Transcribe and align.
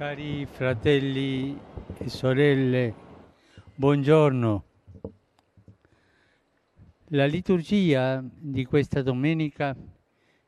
Cari 0.00 0.46
fratelli 0.46 1.60
e 1.98 2.08
sorelle, 2.08 2.94
buongiorno. 3.74 4.64
La 7.08 7.26
liturgia 7.26 8.24
di 8.24 8.64
questa 8.64 9.02
domenica 9.02 9.76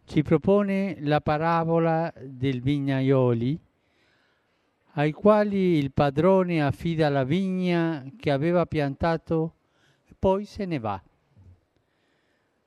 ci 0.07 0.23
propone 0.23 0.97
la 1.01 1.21
parabola 1.21 2.11
del 2.19 2.63
vignaioli 2.63 3.61
ai 4.93 5.13
quali 5.13 5.77
il 5.77 5.93
padrone 5.93 6.65
affida 6.65 7.11
la 7.11 7.25
vigna 7.25 8.11
che 8.17 8.31
aveva 8.31 8.65
piantato 8.65 9.57
e 10.07 10.15
poi 10.19 10.47
se 10.47 10.65
ne 10.65 10.79
va. 10.79 11.03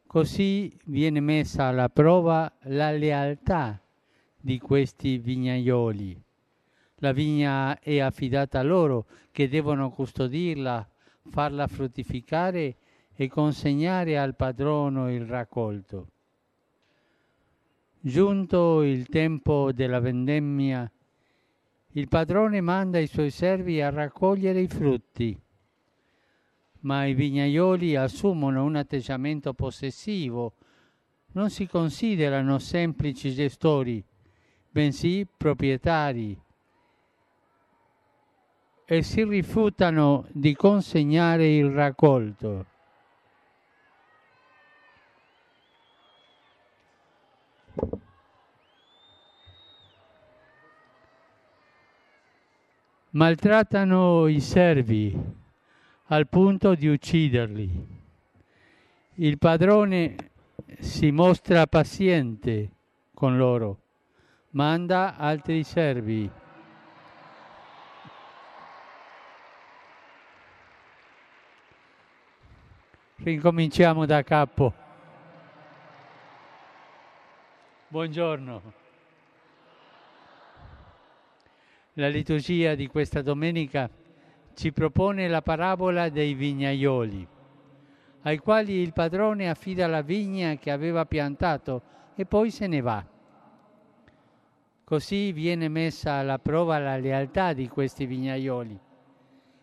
Così 0.06 0.72
viene 0.86 1.20
messa 1.20 1.64
alla 1.64 1.90
prova 1.90 2.54
la 2.66 2.92
lealtà 2.92 3.82
di 4.40 4.60
questi 4.60 5.18
vignaioli. 5.18 6.25
La 7.00 7.12
vigna 7.12 7.78
è 7.80 8.00
affidata 8.00 8.60
a 8.60 8.64
loro 8.64 9.06
che 9.32 9.50
devono 9.50 9.92
custodirla, 9.92 10.88
farla 11.30 11.68
fruttificare 11.68 12.78
e 13.14 13.28
consegnare 13.28 14.18
al 14.18 14.36
padrono 14.36 15.12
il 15.12 15.26
raccolto. 15.26 16.08
Giunto 18.00 18.84
il 18.84 19.08
tempo 19.08 19.72
della 19.74 20.00
vendemmia, 20.00 20.90
il 21.92 22.08
padrone 22.08 22.62
manda 22.62 23.00
i 23.00 23.08
suoi 23.08 23.30
servi 23.30 23.82
a 23.82 23.90
raccogliere 23.90 24.62
i 24.62 24.68
frutti, 24.68 25.38
ma 26.82 27.06
i 27.06 27.14
vignaioli 27.14 27.96
assumono 27.96 28.64
un 28.64 28.76
atteggiamento 28.76 29.54
possessivo, 29.54 30.54
non 31.32 31.50
si 31.50 31.68
considerano 31.68 32.60
semplici 32.60 33.34
gestori, 33.34 34.04
bensì 34.70 35.26
proprietari, 35.26 36.40
e 38.86 39.02
si 39.02 39.24
rifiutano 39.24 40.26
di 40.32 40.56
consegnare 40.56 41.48
il 41.48 41.72
raccolto. 41.72 42.66
maltrattano 53.16 54.28
i 54.28 54.42
servi 54.42 55.18
al 56.08 56.28
punto 56.28 56.76
di 56.76 56.88
ucciderli. 56.88 57.88
Il 59.16 59.38
padrone 59.38 60.16
si 60.80 61.12
mostra 61.12 61.66
paziente 61.66 62.70
con 63.14 63.38
loro, 63.38 63.80
manda 64.52 65.16
altri 65.16 65.64
servi. 65.64 66.30
Ricominciamo 73.26 74.06
da 74.06 74.22
capo. 74.22 74.72
Buongiorno. 77.88 78.62
La 81.94 82.08
liturgia 82.08 82.76
di 82.76 82.86
questa 82.86 83.24
domenica 83.24 83.90
ci 84.54 84.72
propone 84.72 85.28
la 85.28 85.42
parabola 85.42 86.10
dei 86.10 86.36
vignaioli, 86.36 87.28
ai 88.22 88.38
quali 88.38 88.74
il 88.74 88.94
padrone 88.94 89.50
affida 89.50 89.88
la 89.88 90.04
vigna 90.04 90.54
che 90.58 90.70
aveva 90.70 91.08
piantato 91.08 91.82
e 92.14 92.28
poi 92.28 92.52
se 92.52 92.68
ne 92.68 92.82
va. 92.82 93.04
Così 94.84 95.32
viene 95.32 95.68
messa 95.68 96.14
alla 96.14 96.38
prova 96.38 96.78
la 96.78 96.98
lealtà 96.98 97.54
di 97.54 97.68
questi 97.70 98.06
vignaioli. 98.06 98.80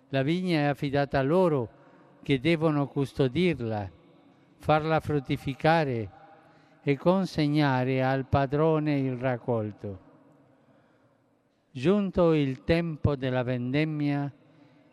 La 0.08 0.22
vigna 0.22 0.62
è 0.62 0.64
affidata 0.64 1.20
a 1.20 1.22
loro 1.22 1.80
che 2.22 2.38
devono 2.40 2.86
custodirla, 2.86 3.90
farla 4.56 5.00
fruttificare 5.00 6.10
e 6.82 6.96
consegnare 6.96 8.02
al 8.02 8.26
padrone 8.26 8.98
il 8.98 9.16
raccolto. 9.16 10.10
Giunto 11.70 12.32
il 12.32 12.64
tempo 12.64 13.16
della 13.16 13.42
vendemmia, 13.42 14.32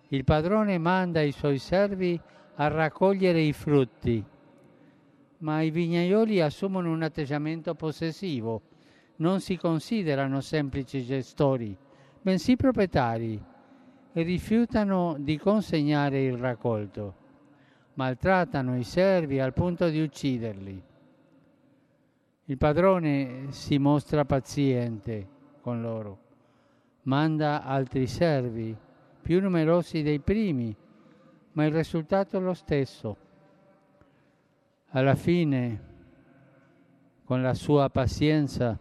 il 0.07 0.23
padrone 0.23 0.77
manda 0.77 1.21
i 1.21 1.31
suoi 1.31 1.59
servi 1.59 2.19
a 2.55 2.67
raccogliere 2.67 3.41
i 3.41 3.53
frutti, 3.53 4.23
ma 5.39 5.61
i 5.61 5.69
vignaioli 5.69 6.41
assumono 6.41 6.91
un 6.91 7.03
atteggiamento 7.03 7.75
possessivo, 7.75 8.61
non 9.17 9.39
si 9.39 9.57
considerano 9.57 10.41
semplici 10.41 11.03
gestori, 11.03 11.75
bensì 12.21 12.55
proprietari 12.55 13.41
e 14.13 14.21
rifiutano 14.23 15.15
di 15.19 15.37
consegnare 15.37 16.23
il 16.23 16.37
raccolto. 16.37 17.18
Maltrattano 17.93 18.77
i 18.77 18.83
servi 18.83 19.39
al 19.39 19.53
punto 19.53 19.89
di 19.89 20.01
ucciderli. 20.01 20.83
Il 22.45 22.57
padrone 22.57 23.47
si 23.51 23.77
mostra 23.77 24.25
paziente 24.25 25.27
con 25.61 25.81
loro 25.81 26.27
manda 27.09 27.63
altri 27.63 28.05
servi, 28.07 28.75
più 29.21 29.41
numerosi 29.41 30.03
dei 30.03 30.19
primi, 30.19 30.75
ma 31.53 31.65
il 31.65 31.73
risultato 31.73 32.37
è 32.37 32.39
lo 32.39 32.53
stesso. 32.53 33.17
Alla 34.89 35.15
fine, 35.15 35.87
con 37.23 37.41
la 37.41 37.55
sua 37.55 37.89
pazienza, 37.89 38.77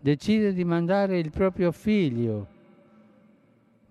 decide 0.00 0.52
di 0.52 0.64
mandare 0.64 1.18
il 1.18 1.30
proprio 1.30 1.70
figlio, 1.70 2.54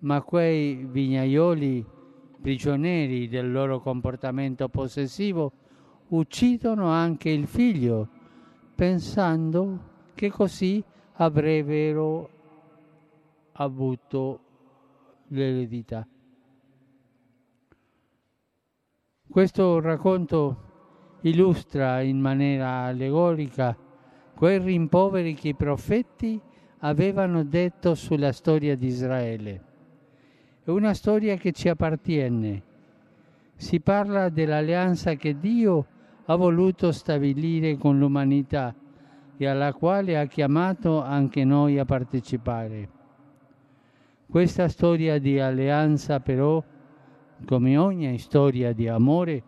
ma 0.00 0.20
quei 0.20 0.84
vignaioli, 0.84 1.84
prigionieri 2.46 3.26
del 3.26 3.50
loro 3.50 3.80
comportamento 3.80 4.68
possessivo, 4.68 5.50
uccidono 6.10 6.86
anche 6.86 7.28
il 7.28 7.48
figlio, 7.48 8.08
pensando 8.72 10.10
che 10.14 10.30
così 10.30 10.80
avrebbero 11.14 12.30
avuto 13.54 14.40
l'eredità. 15.26 16.06
Questo 19.28 19.80
racconto 19.80 21.18
illustra 21.22 22.00
in 22.00 22.20
maniera 22.20 22.84
allegorica 22.84 23.76
quei 24.36 24.60
rimpoveri 24.60 25.34
che 25.34 25.48
i 25.48 25.54
profeti 25.56 26.40
avevano 26.78 27.42
detto 27.42 27.96
sulla 27.96 28.30
storia 28.30 28.76
di 28.76 28.86
Israele. 28.86 29.74
È 30.66 30.70
una 30.70 30.94
storia 30.94 31.36
che 31.36 31.52
ci 31.52 31.68
appartiene. 31.68 32.60
Si 33.54 33.78
parla 33.78 34.28
dell'alleanza 34.30 35.14
che 35.14 35.38
Dio 35.38 35.86
ha 36.24 36.34
voluto 36.34 36.90
stabilire 36.90 37.76
con 37.76 38.00
l'umanità 38.00 38.74
e 39.36 39.46
alla 39.46 39.72
quale 39.72 40.18
ha 40.18 40.26
chiamato 40.26 41.00
anche 41.00 41.44
noi 41.44 41.78
a 41.78 41.84
partecipare. 41.84 42.88
Questa 44.28 44.66
storia 44.66 45.20
di 45.20 45.38
alleanza 45.38 46.18
però, 46.18 46.60
come 47.44 47.76
ogni 47.78 48.18
storia 48.18 48.72
di 48.72 48.88
amore, 48.88 49.44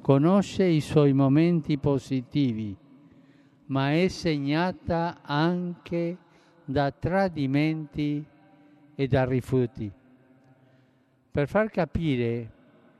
conosce 0.00 0.62
i 0.62 0.80
suoi 0.80 1.12
momenti 1.12 1.76
positivi, 1.76 2.76
ma 3.66 3.94
è 3.94 4.06
segnata 4.06 5.22
anche 5.22 6.16
da 6.64 6.92
tradimenti 6.92 8.24
e 8.94 9.06
da 9.08 9.24
rifiuti. 9.24 9.92
Per 11.36 11.48
far 11.48 11.68
capire 11.68 12.50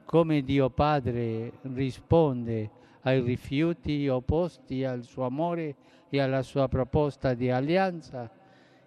come 0.04 0.42
Dio 0.42 0.68
Padre 0.68 1.52
risponde 1.62 2.70
ai 3.00 3.22
rifiuti 3.22 4.06
opposti 4.08 4.84
al 4.84 5.04
suo 5.04 5.24
amore 5.24 5.74
e 6.10 6.20
alla 6.20 6.42
sua 6.42 6.68
proposta 6.68 7.32
di 7.32 7.48
alleanza, 7.48 8.30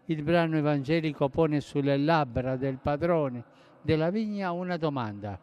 il 0.06 0.22
brano 0.22 0.56
evangelico 0.56 1.30
pone 1.30 1.62
sulle 1.62 1.98
labbra 1.98 2.58
del 2.58 2.78
padrone 2.78 3.44
della 3.82 4.12
vigna 4.12 4.52
una 4.52 4.78
domanda. 4.78 5.40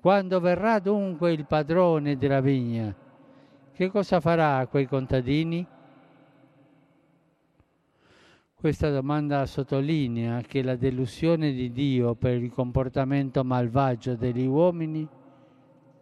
Quando 0.00 0.40
verrà 0.40 0.80
dunque 0.80 1.30
il 1.30 1.46
padrone 1.46 2.18
della 2.18 2.40
vigna, 2.40 2.92
che 3.72 3.88
cosa 3.88 4.18
farà 4.18 4.56
a 4.56 4.66
quei 4.66 4.86
contadini? 4.88 5.64
Questa 8.58 8.90
domanda 8.90 9.44
sottolinea 9.44 10.40
che 10.40 10.62
la 10.62 10.76
delusione 10.76 11.52
di 11.52 11.70
Dio 11.72 12.14
per 12.14 12.42
il 12.42 12.50
comportamento 12.50 13.44
malvagio 13.44 14.16
degli 14.16 14.46
uomini 14.46 15.06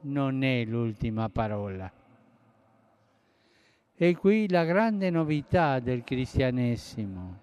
non 0.02 0.44
è 0.44 0.64
l'ultima 0.64 1.28
parola. 1.28 1.92
E 3.92 4.16
qui 4.16 4.48
la 4.48 4.62
grande 4.64 5.10
novità 5.10 5.80
del 5.80 6.04
cristianesimo. 6.04 7.40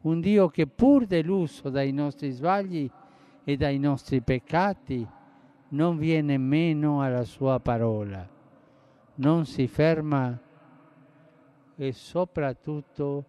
Un 0.00 0.20
Dio 0.20 0.48
che 0.48 0.66
pur 0.66 1.04
deluso 1.04 1.68
dai 1.68 1.92
nostri 1.92 2.30
sbagli 2.30 2.90
e 3.44 3.56
dai 3.58 3.78
nostri 3.78 4.22
peccati 4.22 5.06
non 5.68 5.98
viene 5.98 6.38
meno 6.38 7.02
alla 7.02 7.24
sua 7.24 7.60
parola, 7.60 8.26
non 9.16 9.44
si 9.44 9.66
ferma 9.66 10.40
e 11.76 11.92
soprattutto 11.92 13.26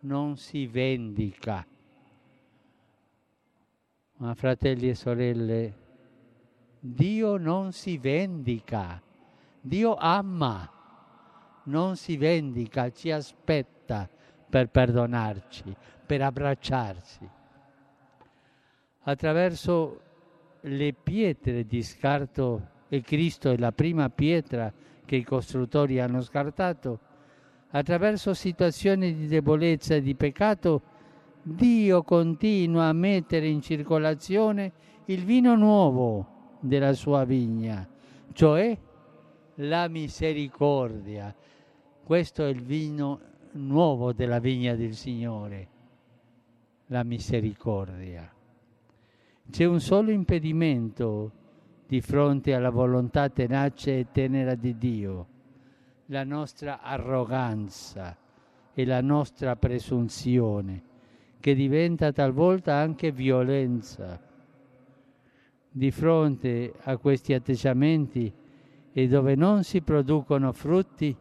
non 0.00 0.36
si 0.36 0.66
vendica. 0.66 1.66
Ma 4.16 4.34
fratelli 4.34 4.88
e 4.88 4.94
sorelle, 4.94 5.74
Dio 6.80 7.36
non 7.36 7.72
si 7.72 7.98
vendica, 7.98 9.00
Dio 9.60 9.94
ama, 9.94 10.70
non 11.64 11.96
si 11.96 12.16
vendica, 12.16 12.90
ci 12.90 13.10
aspetta 13.10 14.08
per 14.48 14.70
perdonarci, 14.70 15.74
per 16.06 16.22
abbracciarsi. 16.22 17.28
Attraverso 19.00 20.00
le 20.62 20.92
pietre 20.92 21.64
di 21.64 21.82
scarto, 21.82 22.76
e 22.88 23.02
Cristo 23.02 23.50
è 23.50 23.56
la 23.56 23.72
prima 23.72 24.08
pietra 24.10 24.72
che 25.04 25.16
i 25.16 25.24
costruttori 25.24 26.00
hanno 26.00 26.22
scartato, 26.22 27.00
attraverso 27.70 28.34
situazioni 28.34 29.14
di 29.14 29.26
debolezza 29.26 29.94
e 29.94 30.00
di 30.00 30.14
peccato, 30.14 30.82
Dio 31.42 32.02
continua 32.02 32.86
a 32.86 32.92
mettere 32.92 33.48
in 33.48 33.60
circolazione 33.60 34.72
il 35.06 35.24
vino 35.24 35.54
nuovo 35.54 36.56
della 36.60 36.92
sua 36.92 37.24
vigna, 37.24 37.88
cioè 38.32 38.76
la 39.56 39.88
misericordia. 39.88 41.34
Questo 42.04 42.44
è 42.44 42.48
il 42.48 42.62
vino 42.62 43.20
nuovo 43.52 44.12
della 44.12 44.38
vigna 44.38 44.74
del 44.74 44.94
Signore, 44.94 45.68
la 46.86 47.02
misericordia. 47.02 48.30
C'è 49.50 49.64
un 49.64 49.80
solo 49.80 50.10
impedimento 50.10 51.32
di 51.86 52.00
fronte 52.02 52.52
alla 52.54 52.70
volontà 52.70 53.30
tenace 53.30 53.98
e 53.98 54.06
tenera 54.12 54.54
di 54.54 54.76
Dio, 54.76 55.26
la 56.10 56.24
nostra 56.24 56.80
arroganza 56.80 58.16
e 58.72 58.84
la 58.86 59.00
nostra 59.02 59.56
presunzione, 59.56 60.82
che 61.38 61.54
diventa 61.54 62.12
talvolta 62.12 62.74
anche 62.74 63.12
violenza. 63.12 64.18
Di 65.70 65.90
fronte 65.90 66.72
a 66.82 66.96
questi 66.96 67.34
atteggiamenti 67.34 68.32
e 68.92 69.06
dove 69.06 69.34
non 69.34 69.64
si 69.64 69.82
producono 69.82 70.52
frutti, 70.52 71.14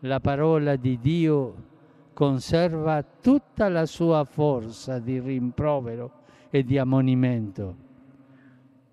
la 0.00 0.20
parola 0.20 0.76
di 0.76 0.98
Dio 1.00 1.72
conserva 2.12 3.02
tutta 3.02 3.68
la 3.68 3.84
sua 3.84 4.24
forza 4.24 5.00
di 5.00 5.18
rimprovero 5.18 6.22
e 6.50 6.62
di 6.62 6.78
ammonimento. 6.78 7.76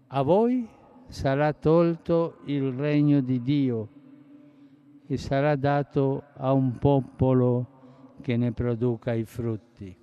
A 0.07 0.24
voi 0.24 0.67
sarà 1.07 1.53
tolto 1.53 2.39
il 2.45 2.71
regno 2.71 3.21
di 3.21 3.41
Dio 3.41 4.00
e 5.12 5.18
sarà 5.18 5.58
dato 5.58 6.24
a 6.36 6.54
un 6.54 6.78
popolo 6.78 8.16
che 8.22 8.38
ne 8.38 8.54
produca 8.54 9.12
i 9.12 9.25
frutti. 9.25 9.94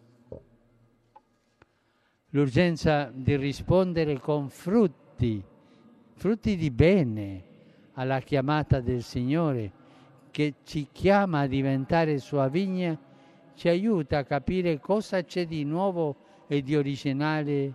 L'urgenza 2.29 3.11
di 3.11 3.35
rispondere 3.37 4.21
con 4.21 4.51
frutti, 4.51 5.43
frutti 6.13 6.57
di 6.57 6.71
bene 6.71 7.45
alla 7.95 8.21
chiamata 8.21 8.81
del 8.81 9.03
Signore 9.03 9.73
che 10.31 10.57
ci 10.65 10.89
chiama 10.93 11.41
a 11.41 11.47
diventare 11.47 12.19
sua 12.19 12.49
vigna, 12.49 12.99
ci 13.55 13.67
aiuta 13.71 14.19
a 14.19 14.25
capire 14.25 14.79
cosa 14.79 15.25
c'è 15.25 15.47
di 15.47 15.65
nuovo 15.65 16.17
e 16.49 16.61
di 16.61 16.77
originale 16.77 17.75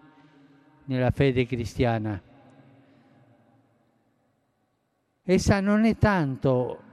nella 0.84 1.10
fede 1.10 1.48
cristiana. 1.48 2.22
Essa 5.24 5.60
non 5.62 5.86
è 5.86 5.98
tanto 5.98 6.92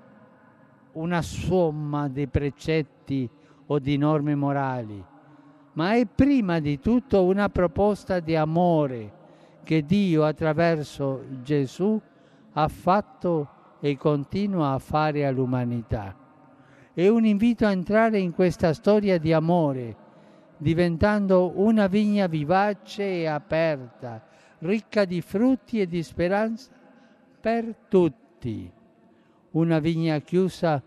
una 1.00 1.22
somma 1.22 2.08
di 2.08 2.26
precetti 2.28 3.28
o 3.66 3.78
di 3.78 3.96
norme 3.96 4.34
morali, 4.34 5.02
ma 5.72 5.94
è 5.94 6.06
prima 6.06 6.60
di 6.60 6.78
tutto 6.78 7.24
una 7.24 7.48
proposta 7.48 8.20
di 8.20 8.36
amore 8.36 9.12
che 9.64 9.84
Dio 9.84 10.24
attraverso 10.24 11.24
Gesù 11.42 12.00
ha 12.52 12.68
fatto 12.68 13.48
e 13.80 13.96
continua 13.96 14.72
a 14.72 14.78
fare 14.78 15.24
all'umanità. 15.26 16.14
È 16.92 17.08
un 17.08 17.24
invito 17.24 17.64
a 17.64 17.70
entrare 17.70 18.18
in 18.18 18.32
questa 18.32 18.74
storia 18.74 19.18
di 19.18 19.32
amore, 19.32 19.96
diventando 20.58 21.52
una 21.54 21.86
vigna 21.86 22.26
vivace 22.26 23.02
e 23.02 23.26
aperta, 23.26 24.22
ricca 24.58 25.04
di 25.04 25.22
frutti 25.22 25.80
e 25.80 25.86
di 25.86 26.02
speranza 26.02 26.70
per 27.40 27.74
tutti. 27.88 28.70
Una 29.52 29.78
vigna 29.78 30.18
chiusa 30.18 30.82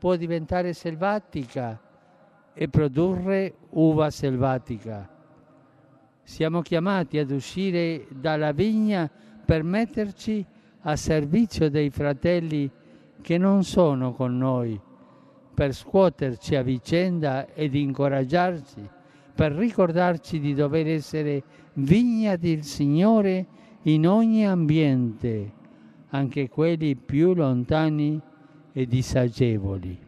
può 0.00 0.16
diventare 0.16 0.72
selvatica 0.72 1.78
e 2.54 2.68
produrre 2.68 3.54
uva 3.72 4.08
selvatica. 4.08 5.06
Siamo 6.22 6.62
chiamati 6.62 7.18
ad 7.18 7.30
uscire 7.30 8.06
dalla 8.08 8.52
vigna 8.52 9.10
per 9.44 9.62
metterci 9.62 10.42
a 10.80 10.96
servizio 10.96 11.68
dei 11.68 11.90
fratelli 11.90 12.70
che 13.20 13.36
non 13.36 13.62
sono 13.62 14.14
con 14.14 14.38
noi, 14.38 14.80
per 15.52 15.74
scuoterci 15.74 16.56
a 16.56 16.62
vicenda 16.62 17.52
ed 17.52 17.74
incoraggiarci, 17.74 18.88
per 19.34 19.52
ricordarci 19.52 20.40
di 20.40 20.54
dover 20.54 20.86
essere 20.86 21.42
vigna 21.74 22.36
del 22.36 22.64
Signore 22.64 23.46
in 23.82 24.08
ogni 24.08 24.46
ambiente 24.46 25.58
anche 26.10 26.48
quelli 26.48 26.96
più 26.96 27.34
lontani 27.34 28.20
e 28.72 28.86
disagevoli. 28.86 29.98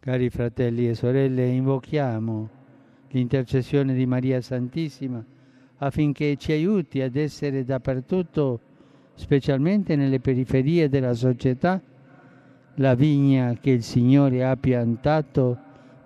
Cari 0.00 0.30
fratelli 0.30 0.88
e 0.88 0.94
sorelle, 0.94 1.46
invochiamo 1.46 2.48
l'intercessione 3.08 3.94
di 3.94 4.06
Maria 4.06 4.40
Santissima 4.40 5.24
affinché 5.78 6.36
ci 6.36 6.52
aiuti 6.52 7.00
ad 7.00 7.16
essere 7.16 7.64
dappertutto, 7.64 8.60
specialmente 9.14 9.96
nelle 9.96 10.20
periferie 10.20 10.88
della 10.88 11.14
società, 11.14 11.80
la 12.76 12.94
vigna 12.94 13.54
che 13.54 13.70
il 13.70 13.82
Signore 13.82 14.44
ha 14.44 14.56
piantato 14.56 15.56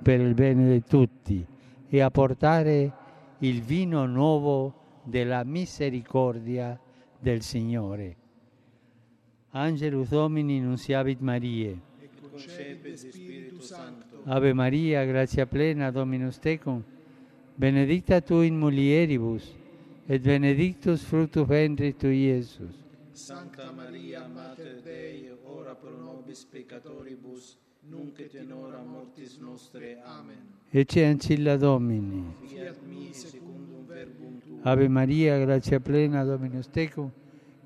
per 0.02 0.20
il 0.20 0.34
bene 0.34 0.72
di 0.72 0.82
tutti 0.82 1.44
e 1.88 2.00
a 2.00 2.10
portare 2.10 2.92
il 3.38 3.62
vino 3.62 4.06
nuovo 4.06 5.00
della 5.04 5.42
misericordia 5.44 6.78
del 7.18 7.42
Signore. 7.42 8.16
Angelus 9.58 10.10
Domini 10.10 10.60
nunciavit 10.60 11.20
Mariae. 11.20 11.80
Ave 14.24 14.52
Maria, 14.52 15.04
grazia 15.04 15.46
plena, 15.46 15.90
Dominus 15.90 16.38
tecum, 16.38 16.84
benedicta 17.56 18.20
tu 18.20 18.42
in 18.42 18.56
mulieribus, 18.56 19.52
et 20.06 20.22
benedictus 20.22 21.02
fructus 21.02 21.44
ventris 21.44 21.96
tui, 21.96 22.26
Iesus. 22.26 22.84
Sancta 23.10 23.72
Maria, 23.72 24.28
Mater 24.28 24.80
Dei, 24.84 25.28
ora 25.42 25.74
pro 25.74 25.90
nobis 25.90 26.44
peccatoribus, 26.44 27.58
nunc 27.90 28.20
et 28.20 28.34
in 28.34 28.52
hora 28.52 28.80
mortis 28.80 29.38
nostre. 29.38 29.98
Amen. 30.04 30.36
Ecce 30.70 31.04
ancilla 31.04 31.56
Domini. 31.56 32.32
Fiat 32.46 32.78
mi 32.86 33.12
secundum 33.12 33.84
verbum 33.88 34.38
tuum. 34.38 34.60
Ave 34.62 34.88
Maria, 34.88 35.36
grazia 35.38 35.80
plena, 35.80 36.22
Dominus 36.22 36.68
tecum, 36.70 37.10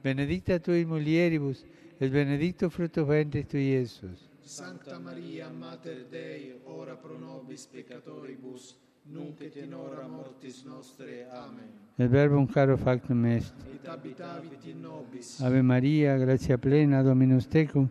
benedicta 0.00 0.58
tu 0.58 0.70
in 0.70 0.88
mulieribus, 0.88 1.62
et 1.62 1.81
benedictus 2.11 2.73
fructus 2.73 3.06
ventris 3.06 3.47
tui, 3.47 3.68
Iesus. 3.71 4.28
Sancta 4.44 4.99
Maria, 4.99 5.49
Mater 5.50 6.06
Dei, 6.11 6.61
ora 6.64 6.97
pro 6.97 7.16
nobis 7.16 7.66
peccatoribus, 7.66 8.76
nunc 9.04 9.40
et 9.40 9.56
in 9.56 9.73
hora 9.73 10.09
mortis 10.09 10.64
nostre. 10.64 11.28
Amen. 11.30 11.71
Et 11.97 12.09
verbum 12.11 12.47
caro 12.47 12.76
factum 12.76 13.25
est. 13.26 13.54
Et 13.73 13.87
habitavit 13.87 14.64
in 14.66 14.80
nobis. 14.80 15.40
Ave 15.40 15.62
Maria, 15.62 16.18
grazia 16.18 16.59
plena, 16.59 17.02
Dominus 17.02 17.47
tecum, 17.47 17.88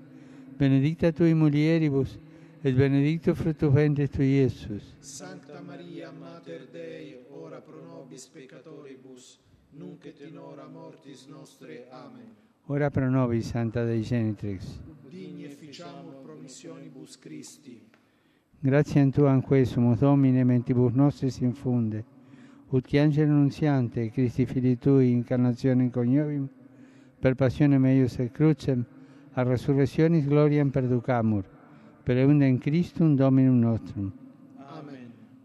benedicta 0.57 1.11
tu 1.13 1.23
in 1.23 1.37
mulieribus, 1.37 2.19
et 2.61 2.75
benedictus 2.75 3.37
fructus 3.37 3.71
ventris 3.71 4.09
tui, 4.09 4.41
Iesus. 4.41 4.93
Sancta 4.99 5.61
Maria, 5.61 6.11
Mater 6.11 6.67
Dei, 6.69 7.25
ora 7.29 7.61
pro 7.61 7.81
nobis 7.81 8.27
peccatoribus, 8.27 9.39
nunc 9.71 10.05
et 10.05 10.19
in 10.19 10.37
hora 10.37 10.67
mortis 10.67 11.27
nostre. 11.27 11.87
Amen. 11.91 12.50
Ora 12.67 12.89
pro 12.89 13.09
nobis, 13.09 13.47
Santa 13.47 13.83
Dei 13.83 14.01
Genitrix. 14.01 14.79
Digni 15.09 15.43
efficiamur 15.43 16.21
promissionibus 16.21 17.17
Christi. 17.17 17.81
Grazie 18.59 19.01
a 19.01 19.09
tu 19.09 19.25
anque 19.25 19.65
Domine, 19.99 20.43
mentibus 20.43 20.93
nostris 20.93 21.39
infunde. 21.39 22.05
Ut 22.69 22.93
angelo 22.93 23.33
nunziante, 23.33 24.11
Christi 24.11 24.45
fili 24.45 24.77
tui, 24.77 25.11
incarnazione 25.11 25.89
coniovim, 25.89 26.47
per 27.19 27.35
passione 27.35 27.77
meius 27.77 28.17
et 28.19 28.31
crucem, 28.31 28.85
a 29.33 29.43
resurrectionis 29.43 30.25
gloriam 30.25 30.69
perducamur, 30.69 31.43
per 32.03 32.17
eundem 32.17 32.57
Christum 32.59 33.15
Dominum 33.15 33.59
nostrum. 33.59 34.20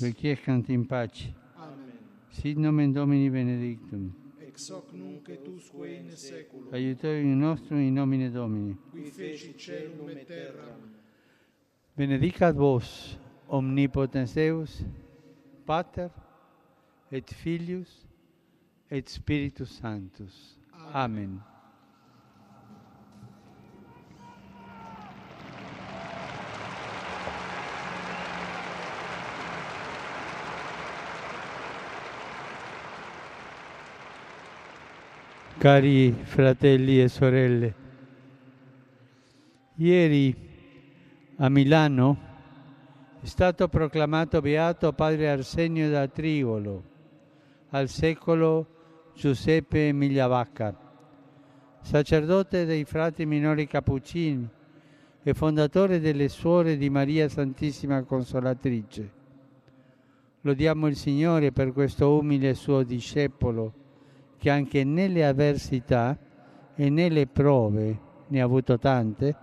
Requiescant 0.00 0.68
in 0.68 0.86
pace. 0.86 1.32
Amen. 1.56 1.98
Sit 2.30 2.58
nomen 2.58 2.92
Domini 2.92 3.30
benedictum. 3.30 4.12
Ex 4.40 4.70
hoc 4.70 4.92
nunc 4.92 5.28
et 5.28 5.46
usque 5.48 5.86
in 5.86 6.10
saeculum. 6.10 6.72
Aiutorium 6.72 7.38
nostrum 7.38 7.78
in 7.80 7.94
nomine 7.94 8.30
Domini. 8.30 8.76
Qui 8.90 9.10
feci 9.10 9.54
celum 9.56 10.08
et 10.10 10.26
terram. 10.26 10.92
Benedicat 11.96 12.54
vos, 12.54 13.16
omnipotens 13.48 14.34
Deus, 14.34 14.82
Pater, 15.64 16.10
et 17.12 17.32
Filius, 17.32 18.06
et 18.90 19.08
Spiritus 19.08 19.78
Sanctus. 19.80 20.58
Amen. 20.72 20.94
Amen. 20.94 21.53
Cari 35.64 36.12
fratelli 36.24 37.00
e 37.00 37.08
sorelle, 37.08 37.74
ieri 39.76 40.36
a 41.36 41.48
Milano 41.48 42.18
è 43.22 43.24
stato 43.24 43.68
proclamato 43.68 44.42
beato 44.42 44.92
padre 44.92 45.30
Arsenio 45.30 45.88
da 45.88 46.06
Trivolo, 46.06 46.82
al 47.70 47.88
secolo 47.88 48.66
Giuseppe 49.14 49.90
Migliavacca, 49.92 50.78
sacerdote 51.80 52.66
dei 52.66 52.84
frati 52.84 53.24
minori 53.24 53.66
cappuccini 53.66 54.46
e 55.22 55.32
fondatore 55.32 55.98
delle 55.98 56.28
suore 56.28 56.76
di 56.76 56.90
Maria 56.90 57.26
Santissima 57.30 58.02
Consolatrice. 58.02 59.10
Lodiamo 60.42 60.88
il 60.88 60.96
Signore 60.96 61.52
per 61.52 61.72
questo 61.72 62.18
umile 62.18 62.52
suo 62.52 62.82
discepolo 62.82 63.83
che 64.44 64.50
anche 64.50 64.84
nelle 64.84 65.24
avversità 65.24 66.18
e 66.74 66.90
nelle 66.90 67.26
prove, 67.26 67.98
ne 68.26 68.42
ha 68.42 68.44
avuto 68.44 68.78
tante, 68.78 69.34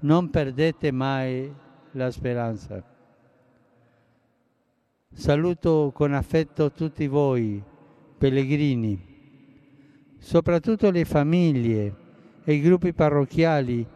non 0.00 0.28
perdete 0.28 0.90
mai 0.90 1.50
la 1.92 2.10
speranza. 2.10 2.84
Saluto 5.10 5.90
con 5.94 6.12
affetto 6.12 6.70
tutti 6.70 7.06
voi, 7.06 7.62
pellegrini, 8.18 10.16
soprattutto 10.18 10.90
le 10.90 11.06
famiglie 11.06 11.96
e 12.44 12.52
i 12.52 12.60
gruppi 12.60 12.92
parrocchiali 12.92 13.86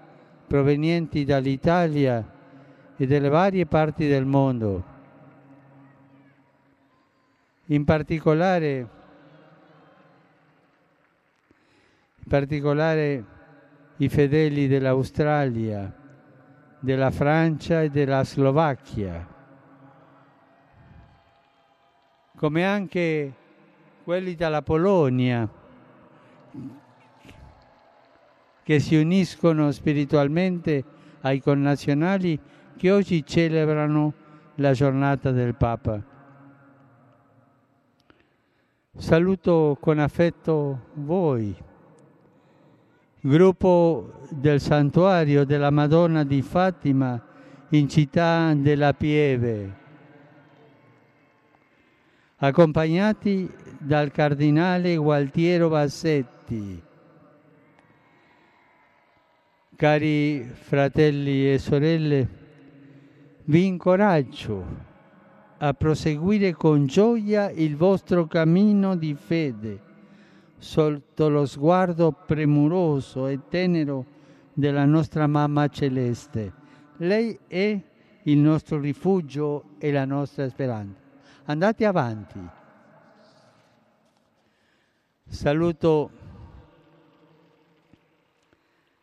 provenienti 0.46 1.26
dall'Italia 1.26 2.32
e 2.96 3.06
dalle 3.06 3.28
varie 3.28 3.66
parti 3.66 4.08
del 4.08 4.24
mondo. 4.24 4.84
In 7.66 7.84
particolare, 7.84 8.95
particolare 12.28 13.24
i 13.98 14.08
fedeli 14.08 14.66
dell'Australia, 14.66 15.94
della 16.80 17.10
Francia 17.10 17.82
e 17.82 17.88
della 17.88 18.24
Slovacchia, 18.24 19.26
come 22.36 22.66
anche 22.66 23.34
quelli 24.02 24.34
dalla 24.34 24.62
Polonia 24.62 25.48
che 28.62 28.80
si 28.80 28.96
uniscono 28.96 29.70
spiritualmente 29.70 30.84
ai 31.20 31.40
connazionali 31.40 32.38
che 32.76 32.90
oggi 32.90 33.24
celebrano 33.24 34.12
la 34.56 34.72
giornata 34.72 35.30
del 35.30 35.54
Papa. 35.54 36.02
Saluto 38.96 39.76
con 39.80 39.98
affetto 39.98 40.88
voi, 40.94 41.56
gruppo 43.26 44.20
del 44.30 44.60
santuario 44.60 45.44
della 45.44 45.70
Madonna 45.70 46.22
di 46.22 46.42
Fatima 46.42 47.20
in 47.70 47.88
città 47.88 48.54
della 48.54 48.92
Pieve, 48.94 49.74
accompagnati 52.36 53.52
dal 53.80 54.12
cardinale 54.12 54.94
Gualtiero 54.94 55.68
Bassetti. 55.68 56.80
Cari 59.74 60.48
fratelli 60.52 61.52
e 61.52 61.58
sorelle, 61.58 62.28
vi 63.44 63.66
incoraggio 63.66 64.64
a 65.58 65.72
proseguire 65.74 66.52
con 66.52 66.86
gioia 66.86 67.50
il 67.50 67.76
vostro 67.76 68.26
cammino 68.26 68.94
di 68.94 69.14
fede 69.14 69.85
sotto 70.58 71.28
lo 71.28 71.46
sguardo 71.46 72.12
premuroso 72.12 73.26
e 73.26 73.40
tenero 73.48 74.04
della 74.52 74.84
nostra 74.84 75.26
Mamma 75.26 75.68
Celeste. 75.68 76.52
Lei 76.98 77.38
è 77.46 77.80
il 78.22 78.38
nostro 78.38 78.78
rifugio 78.78 79.76
e 79.78 79.92
la 79.92 80.04
nostra 80.04 80.48
speranza. 80.48 81.00
Andate 81.44 81.84
avanti. 81.84 82.40
Saluto, 85.28 86.10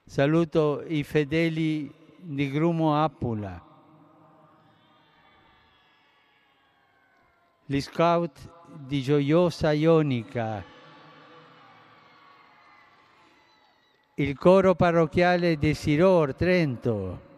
saluto 0.05 0.83
i 0.87 1.03
fedeli 1.03 1.93
di 2.17 2.49
Grumo 2.49 3.01
Appula, 3.03 3.61
gli 7.65 7.81
scout 7.81 8.49
di 8.87 9.01
Gioiosa 9.01 9.73
Ionica, 9.73 10.63
il 14.15 14.37
coro 14.37 14.75
parrocchiale 14.75 15.57
di 15.57 15.73
Siror, 15.73 16.35
Trento 16.35 17.31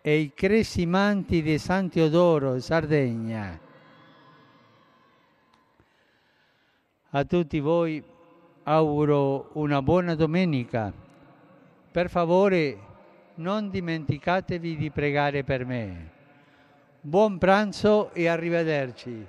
e 0.00 0.16
i 0.16 0.32
cresimanti 0.32 1.42
di 1.42 1.58
San 1.58 1.90
Teodoro, 1.90 2.58
Sardegna. 2.58 3.60
A 7.10 7.24
tutti 7.24 7.60
voi 7.60 8.02
auguro 8.62 9.50
una 9.54 9.82
buona 9.82 10.14
domenica. 10.14 10.90
Per 11.90 12.08
favore 12.08 12.78
non 13.34 13.68
dimenticatevi 13.68 14.76
di 14.76 14.90
pregare 14.90 15.44
per 15.44 15.66
me. 15.66 16.10
Buon 16.98 17.36
pranzo 17.36 18.10
e 18.14 18.26
arrivederci. 18.26 19.26